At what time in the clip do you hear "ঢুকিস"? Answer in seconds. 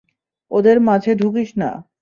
1.15-1.49